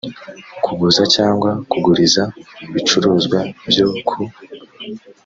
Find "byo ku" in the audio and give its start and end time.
3.69-4.19